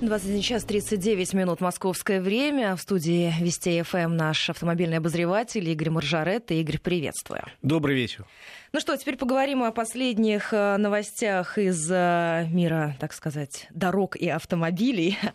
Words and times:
21 0.00 0.40
час 0.40 0.64
39 0.64 1.34
минут 1.34 1.60
московское 1.60 2.22
время. 2.22 2.74
В 2.74 2.80
студии 2.80 3.32
Вести 3.38 3.82
ФМ 3.82 4.16
наш 4.16 4.48
автомобильный 4.48 4.96
обозреватель 4.96 5.68
Игорь 5.68 5.90
Маржарет. 5.90 6.50
Игорь, 6.50 6.78
приветствую. 6.78 7.42
Добрый 7.60 7.94
вечер. 7.94 8.24
Ну 8.72 8.78
что, 8.78 8.96
теперь 8.96 9.16
поговорим 9.16 9.64
о 9.64 9.72
последних 9.72 10.52
э, 10.52 10.76
новостях 10.76 11.58
из 11.58 11.90
э, 11.90 12.46
мира, 12.52 12.94
так 13.00 13.12
сказать, 13.12 13.66
дорог 13.70 14.14
и 14.14 14.28
автомобилей. 14.28 15.18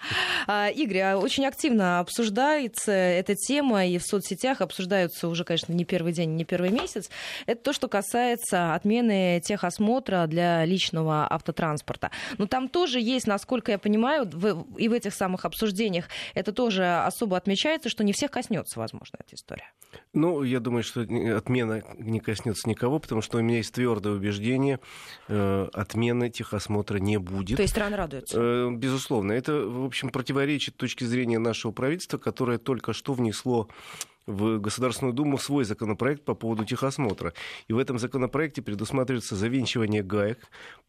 А, 0.48 0.70
Игорь, 0.70 1.00
а 1.00 1.18
очень 1.18 1.48
активно 1.48 2.00
обсуждается 2.00 2.92
эта 2.92 3.34
тема, 3.34 3.88
и 3.88 3.98
в 3.98 4.04
соцсетях 4.04 4.62
обсуждаются 4.62 5.28
уже, 5.28 5.44
конечно, 5.44 5.74
не 5.74 5.86
первый 5.86 6.14
день, 6.14 6.36
не 6.36 6.46
первый 6.46 6.70
месяц. 6.70 7.10
Это 7.48 7.64
то, 7.64 7.74
что 7.74 7.88
касается 7.88 8.76
отмены 8.76 9.42
техосмотра 9.44 10.28
для 10.28 10.64
личного 10.66 11.26
автотранспорта. 11.28 12.12
Но 12.38 12.46
там 12.46 12.70
тоже 12.70 13.00
есть, 13.00 13.26
насколько 13.26 13.72
я 13.72 13.80
понимаю, 13.80 14.30
и 14.78 14.88
в 14.88 14.94
этих 14.94 15.16
самых 15.16 15.46
обсуждениях 15.46 16.06
это 16.36 16.52
тоже 16.52 16.86
особо 17.00 17.38
отмечается, 17.38 17.90
что 17.90 18.04
не 18.04 18.14
всех 18.14 18.30
коснется, 18.30 18.80
возможно, 18.80 19.18
эта 19.26 19.36
история. 19.36 19.72
Ну, 20.14 20.44
я 20.44 20.60
думаю, 20.60 20.84
что 20.84 21.02
отмена 21.02 21.82
не 21.98 22.20
коснется 22.20 22.70
никого, 22.70 23.00
потому 23.00 23.22
что 23.22 23.25
у 23.34 23.42
меня 23.42 23.58
есть 23.58 23.74
твердое 23.74 24.14
убеждение, 24.14 24.80
э, 25.28 25.68
отмены 25.74 26.30
техосмотра 26.30 26.98
не 26.98 27.18
будет. 27.18 27.58
То 27.58 27.64
есть 27.64 27.74
страна 27.74 27.98
радуется? 27.98 28.38
Э, 28.40 28.72
безусловно. 28.72 29.32
Это, 29.32 29.54
в 29.54 29.86
общем, 29.86 30.10
противоречит 30.10 30.78
точке 30.78 31.06
зрения 31.06 31.40
нашего 31.40 31.72
правительства, 31.72 32.18
которое 32.18 32.58
только 32.58 32.94
что 32.94 33.14
внесло 33.14 33.68
в 34.26 34.58
Государственную 34.60 35.14
Думу 35.14 35.38
свой 35.38 35.66
законопроект 35.66 36.24
по 36.24 36.34
поводу 36.34 36.66
техосмотра. 36.66 37.34
И 37.68 37.74
в 37.74 37.78
этом 37.78 38.00
законопроекте 38.00 38.62
предусматривается 38.62 39.36
завинчивание 39.36 40.04
гаек 40.04 40.40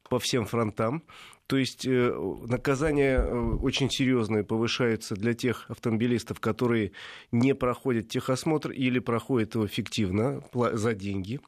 по 0.08 0.18
всем 0.18 0.46
фронтам. 0.46 1.02
То 1.46 1.56
есть 1.56 1.86
э, 1.86 2.12
наказания 2.46 3.18
э, 3.18 3.56
очень 3.62 3.90
серьезные 3.90 4.42
повышаются 4.42 5.14
для 5.14 5.34
тех 5.34 5.70
автомобилистов, 5.70 6.40
которые 6.40 6.92
не 7.30 7.54
проходят 7.54 8.08
техосмотр 8.08 8.70
или 8.70 8.98
проходят 8.98 9.54
его 9.54 9.66
фиктивно 9.66 10.42
за 10.72 10.94
деньги. 10.94 11.40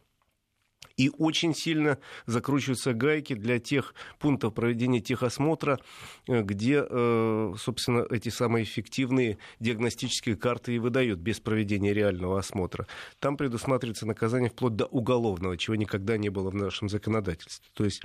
И 0.98 1.10
очень 1.16 1.54
сильно 1.54 1.98
закручиваются 2.27 2.92
гайки 2.92 3.34
для 3.34 3.60
тех 3.60 3.94
пунктов 4.18 4.52
проведения 4.52 5.00
техосмотра, 5.00 5.78
э, 6.27 6.42
где, 6.42 6.84
э, 6.86 7.54
собственно, 7.56 8.04
эти 8.10 8.30
самые 8.30 8.64
эффективные 8.64 9.38
диагностические 9.60 10.36
карты 10.36 10.74
и 10.74 10.78
выдают 10.78 11.20
без 11.20 11.38
проведения 11.38 11.94
реального 11.94 12.41
осмотра. 12.41 12.88
Там 13.20 13.36
предусматривается 13.36 14.06
наказание 14.06 14.50
вплоть 14.50 14.74
до 14.74 14.86
уголовного, 14.86 15.56
чего 15.56 15.76
никогда 15.76 16.19
не 16.19 16.30
было 16.30 16.50
в 16.50 16.54
нашем 16.54 16.88
законодательстве. 16.88 17.70
То 17.74 17.84
есть 17.84 18.02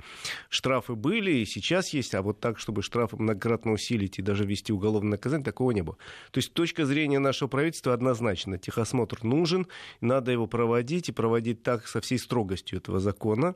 штрафы 0.48 0.94
были 0.94 1.32
и 1.32 1.46
сейчас 1.46 1.92
есть, 1.92 2.14
а 2.14 2.22
вот 2.22 2.38
так, 2.38 2.60
чтобы 2.60 2.82
штрафы 2.82 3.16
многократно 3.16 3.72
усилить 3.72 4.20
и 4.20 4.22
даже 4.22 4.44
ввести 4.44 4.72
уголовное 4.72 5.12
наказание, 5.12 5.44
такого 5.44 5.72
не 5.72 5.82
было. 5.82 5.96
То 6.30 6.38
есть 6.38 6.52
точка 6.54 6.86
зрения 6.86 7.18
нашего 7.18 7.48
правительства 7.48 7.92
однозначно. 7.92 8.56
Техосмотр 8.56 9.24
нужен, 9.24 9.66
надо 10.00 10.30
его 10.30 10.46
проводить 10.46 11.08
и 11.08 11.12
проводить 11.12 11.64
так 11.64 11.88
со 11.88 12.00
всей 12.00 12.20
строгостью 12.20 12.83
этого 12.84 13.00
закона 13.00 13.54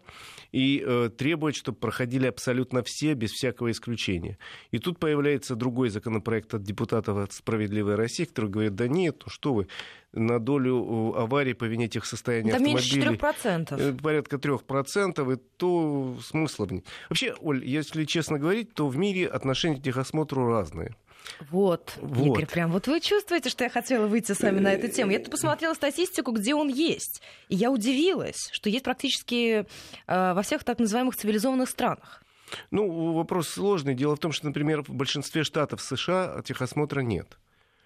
и 0.52 0.82
э, 0.84 1.10
требует, 1.16 1.54
чтобы 1.54 1.78
проходили 1.78 2.26
абсолютно 2.26 2.82
все, 2.82 3.14
без 3.14 3.30
всякого 3.30 3.70
исключения. 3.70 4.38
И 4.70 4.78
тут 4.78 4.98
появляется 4.98 5.54
другой 5.54 5.90
законопроект 5.90 6.54
от 6.54 6.62
депутатов 6.62 7.18
от 7.18 7.32
«Справедливой 7.32 7.94
России», 7.94 8.24
который 8.24 8.50
говорит, 8.50 8.74
да 8.74 8.88
нет, 8.88 9.22
ну 9.24 9.30
что 9.30 9.54
вы, 9.54 9.68
на 10.12 10.38
долю 10.38 11.14
э, 11.14 11.20
аварий 11.20 11.54
по 11.54 11.64
вине 11.64 11.88
тех 11.88 12.06
состояний 12.06 12.50
да 12.50 12.56
автомобилей... 12.56 13.06
меньше 13.06 13.24
3%. 13.44 13.76
Э, 13.78 13.92
порядка 14.02 14.36
3%, 14.36 15.34
и 15.34 15.36
то 15.56 16.16
смысла... 16.22 16.68
Вообще, 17.08 17.34
Оль, 17.40 17.64
если 17.64 18.04
честно 18.04 18.38
говорить, 18.38 18.74
то 18.74 18.88
в 18.88 18.96
мире 18.96 19.26
отношения 19.26 19.76
к 19.76 19.82
техосмотру 19.82 20.46
разные. 20.46 20.94
Вот, 21.50 21.94
вот, 22.00 22.26
Игорь, 22.26 22.46
прям 22.46 22.72
вот 22.72 22.86
вы 22.86 23.00
чувствуете, 23.00 23.50
что 23.50 23.64
я 23.64 23.70
хотела 23.70 24.06
выйти 24.06 24.32
с 24.32 24.40
вами 24.40 24.60
на 24.60 24.72
эту 24.72 24.88
тему. 24.88 25.12
Я 25.12 25.18
тут 25.18 25.30
посмотрела 25.30 25.74
статистику, 25.74 26.32
где 26.32 26.54
он 26.54 26.68
есть. 26.68 27.22
И 27.48 27.56
я 27.56 27.70
удивилась, 27.70 28.48
что 28.52 28.68
есть 28.68 28.84
практически 28.84 29.64
э, 30.06 30.32
во 30.34 30.42
всех 30.42 30.64
так 30.64 30.78
называемых 30.78 31.16
цивилизованных 31.16 31.68
странах. 31.68 32.22
Ну, 32.70 33.12
вопрос 33.12 33.48
сложный. 33.48 33.94
Дело 33.94 34.16
в 34.16 34.18
том, 34.18 34.32
что, 34.32 34.46
например, 34.46 34.82
в 34.82 34.90
большинстве 34.90 35.44
штатов 35.44 35.82
США 35.82 36.42
техосмотра 36.44 37.00
нет. 37.00 37.38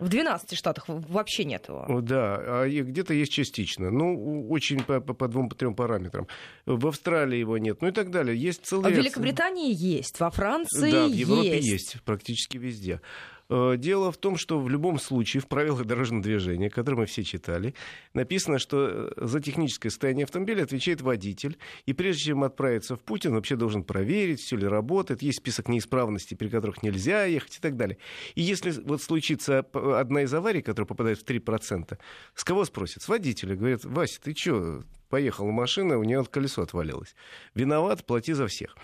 В 0.02 0.08
12 0.08 0.58
штатах 0.58 0.86
вообще 0.88 1.44
нет 1.44 1.68
его. 1.68 2.00
Да, 2.00 2.36
а 2.36 2.68
где-то 2.68 3.14
есть 3.14 3.30
частично. 3.30 3.90
Ну, 3.90 4.48
очень 4.50 4.82
по, 4.82 5.00
по, 5.00 5.14
по 5.14 5.28
двум, 5.28 5.48
по 5.48 5.54
трем 5.54 5.76
параметрам. 5.76 6.26
В 6.66 6.88
Австралии 6.88 7.38
его 7.38 7.56
нет, 7.56 7.80
ну 7.82 7.88
и 7.88 7.92
так 7.92 8.10
далее. 8.10 8.36
Есть 8.36 8.66
целый... 8.66 8.92
В 8.92 8.96
Великобритании 8.96 9.72
есть, 9.72 10.18
во 10.18 10.30
Франции 10.30 10.86
есть. 10.86 10.92
Да, 10.92 11.06
в 11.06 11.12
Европе 11.12 11.56
есть, 11.56 11.68
есть 11.68 12.02
практически 12.02 12.58
везде. 12.58 13.00
Э, 13.48 13.74
дело 13.76 14.12
в 14.12 14.16
том, 14.16 14.36
что 14.36 14.60
в 14.60 14.68
любом 14.68 14.98
случае 14.98 15.40
в 15.40 15.48
правилах 15.48 15.84
дорожного 15.84 16.22
движения, 16.22 16.70
которые 16.70 17.00
мы 17.00 17.06
все 17.06 17.22
читали, 17.22 17.74
написано, 18.14 18.58
что 18.58 19.12
э, 19.16 19.26
за 19.26 19.40
техническое 19.40 19.90
состояние 19.90 20.24
автомобиля 20.24 20.62
отвечает 20.62 21.00
водитель. 21.00 21.58
И 21.86 21.92
прежде 21.92 22.24
чем 22.24 22.44
отправиться 22.44 22.96
в 22.96 23.00
путь, 23.00 23.26
он 23.26 23.34
вообще 23.34 23.56
должен 23.56 23.84
проверить, 23.84 24.40
все 24.40 24.56
ли 24.56 24.66
работает, 24.66 25.22
есть 25.22 25.38
список 25.38 25.68
неисправностей, 25.68 26.36
при 26.36 26.48
которых 26.48 26.82
нельзя 26.82 27.24
ехать 27.24 27.56
и 27.58 27.60
так 27.60 27.76
далее. 27.76 27.98
И 28.34 28.42
если 28.42 28.70
вот 28.70 29.02
случится 29.02 29.60
одна 29.60 30.22
из 30.22 30.32
аварий, 30.34 30.62
которая 30.62 30.86
попадает 30.86 31.18
в 31.18 31.24
3%, 31.24 31.98
с 32.34 32.44
кого 32.44 32.64
спросят? 32.64 33.02
С 33.02 33.08
водителя. 33.08 33.56
Говорят, 33.56 33.84
Вася, 33.84 34.20
ты 34.20 34.34
что, 34.34 34.82
поехала 35.12 35.50
машина, 35.50 35.98
у 35.98 36.04
нее 36.04 36.24
колесо 36.24 36.62
отвалилось. 36.62 37.14
Виноват, 37.54 38.06
плати 38.06 38.32
за 38.32 38.46
всех. 38.46 38.76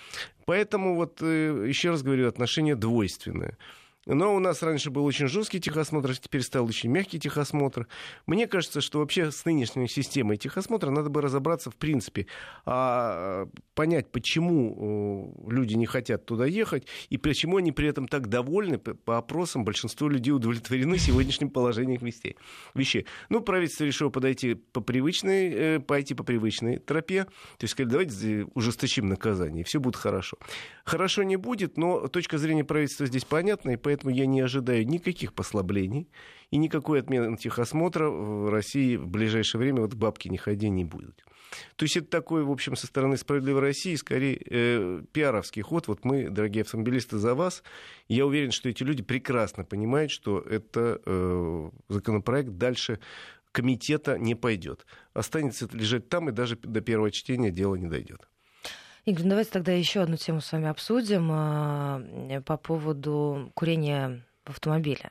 Поэтому 0.45 0.95
вот, 0.95 1.23
э, 1.23 1.65
еще 1.67 1.91
раз 1.91 2.03
говорю, 2.03 2.29
отношения 2.29 2.77
двойственные. 2.77 3.57
Но 4.09 4.35
у 4.35 4.39
нас 4.39 4.63
раньше 4.63 4.91
был 4.91 5.05
очень 5.05 5.29
жесткий 5.29 5.61
техосмотр, 5.61 6.17
теперь 6.17 6.43
стал 6.43 6.65
очень 6.65 6.91
мягкий 6.91 7.21
техосмотр. 7.21 7.87
Мне 8.27 8.47
кажется, 8.47 8.81
что 8.81 9.01
вообще 9.01 9.31
с 9.31 9.45
нынешней 9.45 9.87
системой 9.87 10.39
техосмотра 10.39 10.91
надо 10.91 11.11
бы 11.11 11.21
разобраться 11.21 11.71
в 11.71 11.77
принципе, 11.77 12.27
а, 12.65 13.47
понять, 13.75 14.11
почему 14.11 15.35
люди 15.47 15.75
не 15.75 15.87
хотят 15.87 16.25
туда 16.25 16.47
ехать 16.47 16.87
и 17.11 17.19
почему 17.19 17.59
они 17.59 17.71
при 17.71 17.89
этом 17.89 18.09
так 18.09 18.29
довольны. 18.29 18.79
По 18.79 19.19
опросам 19.19 19.65
большинство 19.65 20.09
людей 20.09 20.33
удовлетворены 20.33 20.99
сегодняшним 20.99 21.51
положением 21.51 22.01
вещей. 22.03 22.37
вещей. 22.75 23.07
Ну, 23.29 23.41
правительство 23.41 23.85
решило 23.85 24.09
подойти 24.09 24.55
по 24.55 24.81
привычной, 24.81 25.51
э, 25.51 25.81
пойти 25.81 26.15
по 26.15 26.25
привычной 26.25 26.79
тропе. 26.79 27.25
То 27.25 27.65
есть, 27.65 27.73
сказали, 27.73 27.91
давайте 27.91 28.47
ужесточим 28.55 29.07
наказание, 29.07 29.61
и 29.61 29.65
все 29.65 29.81
будет 29.81 29.97
хорошо. 29.97 30.39
Хорошо 30.85 31.23
не 31.23 31.37
будет, 31.37 31.77
но 31.77 32.09
точка 32.09 32.39
зрения 32.39 32.65
правительства 32.65 33.07
здесь 33.07 33.25
понятна, 33.25 33.73
и 33.73 33.77
поэтому 33.77 33.98
поэтому 33.99 34.15
я 34.15 34.27
не 34.27 34.41
ожидаю 34.41 34.87
никаких 34.87 35.33
послаблений 35.33 36.09
и 36.51 36.57
никакой 36.57 37.01
отмены 37.01 37.37
техосмотра 37.37 38.09
в 38.09 38.49
России 38.49 38.97
в 38.97 39.09
ближайшее 39.09 39.59
время 39.59 39.81
вот 39.81 39.95
бабки 39.95 40.29
не 40.29 40.39
ходи 40.39 40.69
не 40.69 40.85
будет. 40.85 41.25
То 41.77 41.85
есть 41.85 41.97
это 41.97 42.07
такой, 42.07 42.45
в 42.45 42.51
общем, 42.51 42.77
со 42.77 42.87
стороны 42.87 43.17
«Справедливой 43.17 43.61
России» 43.61 43.97
скорее 43.97 44.39
э, 44.51 45.03
пиаровский 45.13 45.63
ход. 45.63 45.89
Вот 45.89 46.05
мы, 46.05 46.29
дорогие 46.29 46.63
автомобилисты, 46.63 47.17
за 47.17 47.35
вас. 47.35 47.63
Я 48.07 48.27
уверен, 48.27 48.53
что 48.53 48.69
эти 48.69 48.83
люди 48.85 49.03
прекрасно 49.03 49.65
понимают, 49.65 50.11
что 50.11 50.41
это 50.41 51.01
э, 51.05 51.71
законопроект 51.89 52.51
дальше 52.51 53.01
комитета 53.51 54.19
не 54.19 54.35
пойдет. 54.35 54.87
Останется 55.15 55.69
лежать 55.73 56.09
там, 56.09 56.29
и 56.29 56.33
даже 56.33 56.57
до 56.57 56.83
первого 56.83 57.11
чтения 57.11 57.51
дело 57.51 57.77
не 57.77 57.89
дойдет. 57.89 58.29
Игорь, 59.09 59.23
ну 59.23 59.31
давайте 59.31 59.51
тогда 59.53 59.73
еще 59.73 60.03
одну 60.03 60.17
тему 60.17 60.43
с 60.43 60.53
вами 60.53 60.69
обсудим 60.69 61.31
а, 61.33 62.03
по 62.45 62.59
поводу 62.59 63.51
курения 63.55 64.23
в 64.45 64.51
автомобиле. 64.51 65.09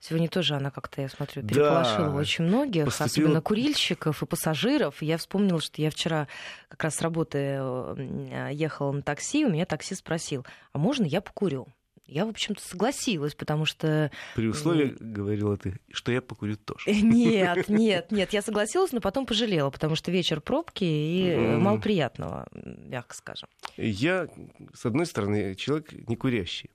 Сегодня 0.00 0.30
тоже 0.30 0.54
она 0.54 0.70
как-то, 0.70 1.02
я 1.02 1.10
смотрю, 1.10 1.42
переполошила 1.42 2.08
да. 2.08 2.14
очень 2.14 2.44
многих, 2.44 2.86
Поступила... 2.86 3.06
особенно 3.06 3.42
курильщиков 3.42 4.22
и 4.22 4.26
пассажиров. 4.26 5.02
Я 5.02 5.18
вспомнила, 5.18 5.60
что 5.60 5.82
я 5.82 5.90
вчера 5.90 6.28
как 6.68 6.84
раз 6.84 6.94
с 6.94 7.02
работы 7.02 7.58
э, 7.60 8.48
ехала 8.52 8.92
на 8.92 9.02
такси, 9.02 9.44
у 9.44 9.50
меня 9.50 9.66
такси 9.66 9.94
спросил, 9.94 10.46
а 10.72 10.78
можно 10.78 11.04
я 11.04 11.20
покурю? 11.20 11.68
Я, 12.06 12.24
в 12.24 12.28
общем-то, 12.28 12.62
согласилась, 12.62 13.34
потому 13.34 13.64
что... 13.64 14.10
При 14.34 14.46
условии, 14.46 14.96
говорила 15.00 15.56
ты, 15.56 15.80
что 15.92 16.12
я 16.12 16.22
покурю 16.22 16.56
тоже. 16.56 16.92
Нет, 16.92 17.68
нет, 17.68 18.12
нет, 18.12 18.32
я 18.32 18.42
согласилась, 18.42 18.92
но 18.92 19.00
потом 19.00 19.26
пожалела, 19.26 19.70
потому 19.70 19.96
что 19.96 20.10
вечер 20.12 20.40
пробки 20.40 20.84
и 20.84 21.30
mm. 21.30 21.58
мало 21.58 21.78
приятного, 21.78 22.46
мягко 22.52 23.14
скажем. 23.14 23.48
Я, 23.76 24.28
с 24.72 24.86
одной 24.86 25.06
стороны, 25.06 25.54
человек 25.56 25.92
не 26.08 26.16
курящий. 26.16 26.70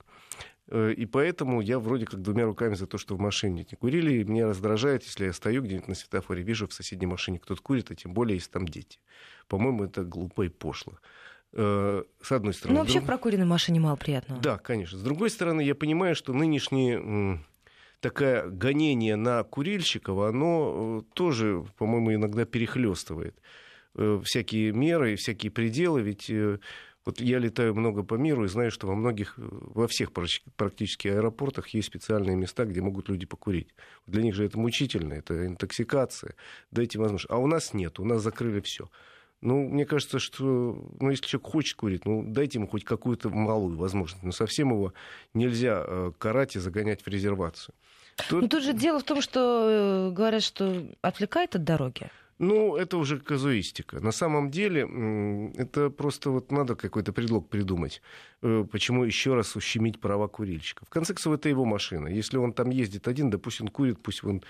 Э, 0.71 0.93
и 0.93 1.05
поэтому 1.05 1.61
я 1.61 1.79
вроде 1.79 2.05
как 2.05 2.21
двумя 2.21 2.45
руками 2.45 2.75
за 2.75 2.87
то, 2.87 2.97
что 2.97 3.15
в 3.15 3.19
машине 3.19 3.65
не 3.69 3.77
курили. 3.77 4.15
И 4.15 4.23
меня 4.23 4.47
раздражает, 4.47 5.03
если 5.03 5.25
я 5.25 5.33
стою 5.33 5.61
где-нибудь 5.61 5.89
на 5.89 5.95
светофоре, 5.95 6.43
вижу 6.43 6.67
в 6.67 6.73
соседней 6.73 7.07
машине 7.07 7.39
кто-то 7.39 7.61
курит, 7.61 7.91
а 7.91 7.95
тем 7.95 8.13
более, 8.13 8.35
если 8.35 8.51
там 8.51 8.67
дети. 8.67 8.99
По-моему, 9.47 9.83
это 9.83 10.03
глупо 10.03 10.43
и 10.43 10.49
пошло. 10.49 10.97
Э, 11.53 12.03
с 12.21 12.31
одной 12.31 12.53
стороны. 12.53 12.75
Ну, 12.75 12.81
вообще 12.81 12.99
друг... 12.99 13.03
в 13.03 13.07
прокуренной 13.07 13.45
машине 13.45 13.79
мало 13.79 13.97
приятного. 13.97 14.41
Да, 14.41 14.57
конечно. 14.57 14.97
С 14.97 15.01
другой 15.01 15.29
стороны, 15.29 15.61
я 15.61 15.75
понимаю, 15.75 16.15
что 16.15 16.33
нынешнее 16.33 17.39
такое 17.99 18.47
гонение 18.47 19.15
на 19.15 19.43
курильщиков, 19.43 20.17
оно 20.19 21.01
э, 21.01 21.13
тоже, 21.13 21.65
по-моему, 21.77 22.13
иногда 22.13 22.45
перехлестывает 22.45 23.35
э, 23.95 24.21
всякие 24.23 24.71
меры, 24.71 25.15
всякие 25.17 25.51
пределы, 25.51 26.01
ведь 26.01 26.31
Вот 27.03 27.19
я 27.19 27.39
летаю 27.39 27.73
много 27.73 28.03
по 28.03 28.13
миру 28.13 28.45
и 28.45 28.47
знаю, 28.47 28.69
что 28.69 28.87
во 28.87 28.95
многих, 28.95 29.33
во 29.37 29.87
всех 29.87 30.11
практически 30.11 31.07
аэропортах 31.07 31.69
есть 31.69 31.87
специальные 31.87 32.35
места, 32.35 32.65
где 32.65 32.79
могут 32.81 33.09
люди 33.09 33.25
покурить. 33.25 33.73
Для 34.05 34.21
них 34.21 34.35
же 34.35 34.45
это 34.45 34.59
мучительно, 34.59 35.13
это 35.13 35.47
интоксикация. 35.47 36.35
Дайте 36.69 36.99
возможность. 36.99 37.31
А 37.31 37.37
у 37.37 37.47
нас 37.47 37.73
нет, 37.73 37.99
у 37.99 38.05
нас 38.05 38.21
закрыли 38.21 38.61
все. 38.61 38.89
Ну, 39.41 39.67
мне 39.67 39.85
кажется, 39.85 40.19
что 40.19 40.43
ну, 40.99 41.09
если 41.09 41.25
человек 41.25 41.51
хочет 41.51 41.75
курить, 41.75 42.05
ну, 42.05 42.23
дайте 42.23 42.59
ему 42.59 42.67
хоть 42.67 42.83
какую-то 42.83 43.29
малую 43.29 43.77
возможность. 43.77 44.23
Но 44.23 44.31
совсем 44.31 44.69
его 44.69 44.93
нельзя 45.33 45.83
э, 45.85 46.11
карать 46.17 46.55
и 46.55 46.59
загонять 46.59 47.01
в 47.03 47.07
резервацию. 47.07 47.73
Тут... 48.29 48.41
Ну, 48.43 48.47
тут 48.47 48.63
же 48.63 48.73
дело 48.73 48.99
в 48.99 49.03
том, 49.03 49.21
что 49.21 50.09
э, 50.09 50.11
говорят, 50.11 50.43
что 50.43 50.85
отвлекает 51.01 51.55
от 51.55 51.63
дороги. 51.63 52.09
Ну, 52.37 52.75
это 52.75 52.97
уже 52.97 53.19
казуистика. 53.19 53.99
На 53.99 54.11
самом 54.11 54.49
деле, 54.49 54.81
это 55.57 55.91
просто 55.91 56.31
вот 56.31 56.51
надо 56.51 56.75
какой-то 56.75 57.13
предлог 57.13 57.47
придумать, 57.49 58.01
э, 58.41 58.65
почему 58.71 59.03
еще 59.03 59.35
раз 59.35 59.55
ущемить 59.55 59.99
права 59.99 60.27
курильщиков. 60.27 60.87
В 60.87 60.91
конце 60.91 61.13
концов, 61.13 61.35
это 61.35 61.49
его 61.49 61.65
машина. 61.65 62.07
Если 62.07 62.37
он 62.37 62.53
там 62.53 62.71
ездит 62.71 63.07
один, 63.07 63.29
да 63.29 63.37
пусть 63.37 63.61
он 63.61 63.67
курит, 63.67 63.99
пусть 64.01 64.23
он 64.23 64.41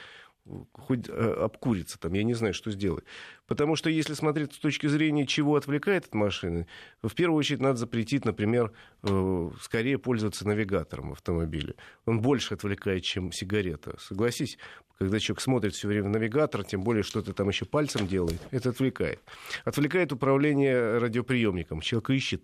хоть 0.73 1.07
э, 1.07 1.11
обкурится 1.11 1.99
там, 1.99 2.13
я 2.13 2.23
не 2.23 2.33
знаю, 2.33 2.53
что 2.53 2.71
сделать. 2.71 3.03
Потому 3.47 3.75
что 3.75 3.89
если 3.89 4.13
смотреть 4.13 4.53
с 4.53 4.57
точки 4.57 4.88
зрения, 4.88 5.27
чего 5.27 5.55
отвлекает 5.55 6.05
от 6.05 6.13
машины, 6.13 6.67
в 7.03 7.13
первую 7.13 7.38
очередь 7.38 7.61
надо 7.61 7.77
запретить, 7.77 8.25
например, 8.25 8.71
э, 9.03 9.49
скорее 9.61 9.97
пользоваться 9.97 10.47
навигатором 10.47 11.09
в 11.09 11.13
автомобиле. 11.13 11.75
Он 12.05 12.21
больше 12.21 12.55
отвлекает, 12.55 13.03
чем 13.03 13.31
сигарета. 13.31 13.97
Согласись, 13.99 14.57
когда 14.97 15.19
человек 15.19 15.41
смотрит 15.41 15.73
все 15.73 15.88
время 15.88 16.09
навигатор, 16.09 16.63
тем 16.63 16.81
более 16.83 17.03
что-то 17.03 17.33
там 17.33 17.49
еще 17.49 17.65
пальцем 17.65 18.07
делает, 18.07 18.41
это 18.51 18.69
отвлекает. 18.69 19.19
Отвлекает 19.63 20.11
управление 20.11 20.97
радиоприемником. 20.97 21.81
Человек 21.81 22.09
ищет 22.11 22.44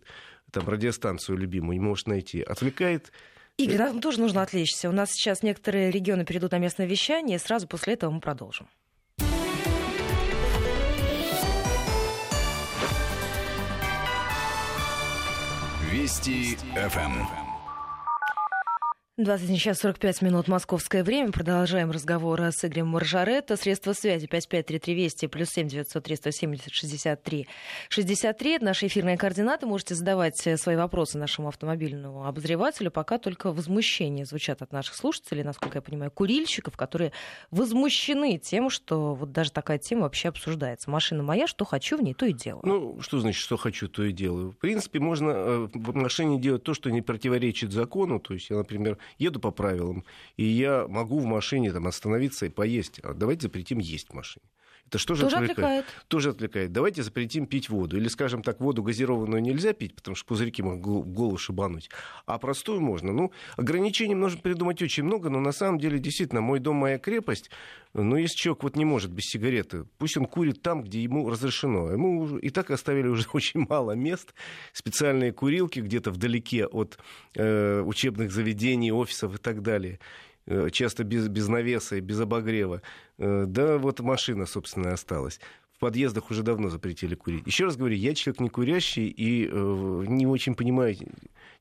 там 0.52 0.68
радиостанцию 0.68 1.38
любимую, 1.38 1.80
не 1.80 1.86
может 1.86 2.08
найти. 2.08 2.42
Отвлекает 2.42 3.12
Игорь, 3.58 3.80
нам 3.80 4.02
тоже 4.02 4.20
нужно 4.20 4.44
отвлечься. 4.44 4.88
У 4.88 4.92
нас 4.92 5.12
сейчас 5.12 5.42
некоторые 5.42 5.90
регионы 5.90 6.26
перейдут 6.26 6.52
на 6.52 6.60
местное 6.60 6.86
вещание, 6.86 7.38
и 7.38 7.40
сразу 7.40 7.68
после 7.68 7.94
этого 7.94 8.12
мы 8.12 8.22
продолжим. 8.22 8.68
Вести 15.92 16.56
ФМ. 16.76 17.47
21 19.20 19.58
час 19.58 19.80
45 19.80 20.22
минут 20.22 20.48
московское 20.48 21.04
время. 21.04 21.32
Продолжаем 21.32 21.90
разговор 21.90 22.40
с 22.40 22.64
Игорем 22.64 22.90
Маржаретто. 22.90 23.58
Средства 23.58 23.94
связи 23.94 24.28
553320 24.28 25.32
плюс 25.32 25.50
7 25.50 25.68
903 25.68 26.16
170 26.18 26.72
63 26.72 27.48
63. 27.90 28.54
Это 28.54 28.64
наши 28.66 28.86
эфирные 28.86 29.18
координаты. 29.18 29.66
Можете 29.66 29.96
задавать 29.96 30.38
свои 30.38 30.76
вопросы 30.76 31.18
нашему 31.18 31.48
автомобильному 31.48 32.28
обозревателю. 32.28 32.92
Пока 32.92 33.18
только 33.18 33.52
возмущения 33.52 34.24
звучат 34.24 34.62
от 34.62 34.72
наших 34.72 34.94
слушателей, 34.94 35.44
насколько 35.44 35.80
я 35.80 35.82
понимаю, 35.82 36.12
курильщиков, 36.12 36.78
которые 36.78 37.12
возмущены 37.50 38.38
тем, 38.38 38.70
что 38.70 39.16
вот 39.16 39.32
даже 39.32 39.52
такая 39.52 39.80
тема 39.80 40.04
вообще 40.04 40.30
обсуждается. 40.30 40.92
Машина 40.92 41.24
моя, 41.24 41.48
что 41.48 41.66
хочу 41.66 41.98
в 41.98 42.04
ней, 42.04 42.14
то 42.14 42.28
и 42.28 42.34
делаю. 42.34 42.62
Ну, 42.64 43.02
что 43.02 43.20
значит, 43.20 43.42
что 43.42 43.58
хочу, 43.58 43.88
то 43.88 44.04
и 44.04 44.12
делаю? 44.12 44.52
В 44.52 44.58
принципе, 44.58 45.00
можно 45.00 45.30
э, 45.32 45.68
в 45.74 45.96
машине 45.96 46.40
делать 46.40 46.62
то, 46.62 46.76
что 46.76 46.92
не 46.92 47.02
противоречит 47.02 47.72
закону. 47.72 48.20
То 48.20 48.36
есть 48.36 48.52
я, 48.52 48.58
например, 48.58 49.00
еду 49.18 49.40
по 49.40 49.52
правилам, 49.52 50.04
и 50.36 50.44
я 50.44 50.88
могу 50.88 51.20
в 51.20 51.26
машине 51.26 51.72
там, 51.72 51.88
остановиться 51.88 52.46
и 52.46 52.50
поесть. 52.50 53.00
А 53.00 53.14
давайте 53.14 53.44
запретим 53.44 53.80
есть 53.80 54.10
в 54.10 54.14
машине. 54.14 54.46
Это 54.88 55.00
что 55.00 55.16
же 55.16 55.24
Тоже 55.24 55.36
отвлекает? 55.36 55.60
отвлекает? 55.60 55.86
Тоже 56.08 56.30
отвлекает. 56.30 56.72
Давайте 56.72 57.04
запретим 57.04 57.46
пить 57.46 57.70
воду. 57.70 57.98
Или, 57.98 58.08
скажем 58.08 58.42
так, 58.42 58.62
воду 58.62 58.84
газированную 58.84 59.42
нельзя 59.42 59.74
пить, 59.74 59.94
потому 59.94 60.16
что 60.16 60.26
пузырьки 60.26 60.64
могут 60.64 61.08
голову 61.08 61.38
шибануть. 61.38 61.90
А 62.26 62.38
простую 62.38 62.80
можно. 62.80 63.12
Ну, 63.12 63.32
ограничений 63.58 64.16
можно 64.16 64.40
придумать 64.40 64.82
очень 64.82 65.04
много, 65.04 65.30
но 65.30 65.42
на 65.42 65.52
самом 65.52 65.80
деле, 65.80 66.00
действительно, 66.00 66.40
мой 66.40 66.60
дом, 66.60 66.78
моя 66.78 67.00
крепость. 67.00 67.50
Но 67.94 68.18
если 68.18 68.36
человек 68.36 68.64
вот 68.64 68.76
не 68.78 68.86
может 68.86 69.12
без 69.12 69.26
сигареты, 69.26 69.86
пусть 69.98 70.16
он 70.16 70.26
курит 70.26 70.62
там, 70.62 70.84
где 70.84 71.02
ему 71.02 71.30
разрешено. 71.30 71.92
Ему 71.92 72.38
и 72.38 72.50
так 72.50 72.72
оставили 72.72 73.08
уже 73.08 73.28
очень 73.34 73.66
мало 73.68 73.92
мест. 73.92 74.34
Специальные 74.72 75.34
курилки 75.34 75.80
где-то 75.80 76.12
вдалеке 76.12 76.66
от 76.66 76.98
э, 77.36 77.82
учебных 77.82 78.32
заведений, 78.32 78.92
офисов 78.92 79.36
и 79.36 79.38
так 79.38 79.62
далее. 79.62 80.00
Э, 80.48 80.70
часто 80.72 81.04
без, 81.04 81.28
без 81.28 81.48
навеса 81.48 81.98
и 81.98 82.00
без 82.00 82.20
обогрева. 82.20 82.82
Э, 83.18 83.46
да, 83.48 83.78
вот 83.78 84.00
машина, 84.00 84.46
собственно, 84.46 84.94
осталась 84.94 85.40
в 85.78 85.80
подъездах 85.80 86.32
уже 86.32 86.42
давно 86.42 86.70
запретили 86.70 87.14
курить. 87.14 87.46
Еще 87.46 87.66
раз 87.66 87.78
говорю, 87.78 87.96
я 87.96 88.16
человек 88.16 88.40
не 88.42 88.50
курящий 88.50 89.08
и 89.08 89.48
э, 89.48 90.06
не 90.08 90.26
очень 90.26 90.56
понимаю 90.56 90.96